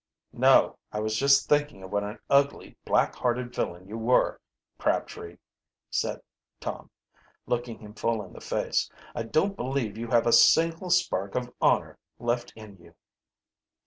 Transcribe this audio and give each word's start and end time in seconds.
"No, 0.33 0.79
I 0.91 0.99
was 0.99 1.15
just 1.15 1.47
thinking 1.47 1.83
of 1.83 1.91
what 1.91 2.03
an 2.03 2.17
ugly, 2.27 2.75
black 2.85 3.13
hearted 3.13 3.53
villain 3.53 3.87
you 3.87 3.99
were, 3.99 4.41
Crabtree," 4.79 5.37
aid 6.03 6.19
Tom, 6.59 6.89
looking 7.45 7.77
him 7.77 7.93
full 7.93 8.23
in 8.23 8.33
the 8.33 8.41
face. 8.41 8.89
"I 9.13 9.21
don't 9.21 9.55
believe 9.55 9.99
you 9.99 10.07
have 10.07 10.25
a 10.25 10.33
single 10.33 10.89
spark 10.89 11.35
of 11.35 11.53
honor 11.61 11.99
left 12.17 12.51
in 12.55 12.77
you." 12.77 12.95